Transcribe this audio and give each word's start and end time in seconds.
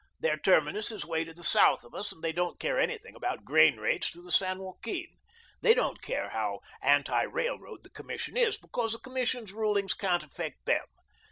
Their 0.19 0.37
terminus 0.39 0.89
is 0.89 1.05
way 1.05 1.23
to 1.25 1.31
the 1.31 1.43
south 1.43 1.83
of 1.83 1.93
us, 1.93 2.11
and 2.11 2.23
they 2.23 2.31
don't 2.31 2.59
care 2.59 2.79
anything 2.79 3.13
about 3.13 3.45
grain 3.45 3.77
rates 3.77 4.09
through 4.09 4.23
the 4.23 4.31
San 4.31 4.57
Joaquin. 4.57 5.05
They 5.61 5.75
don't 5.75 6.01
care 6.01 6.29
how 6.29 6.61
anti 6.81 7.21
railroad 7.21 7.83
the 7.83 7.91
Commission 7.91 8.35
is, 8.35 8.57
because 8.57 8.93
the 8.93 8.97
Commission's 8.99 9.53
rulings 9.53 9.93
can't 9.93 10.23
affect 10.23 10.65
them. 10.65 10.85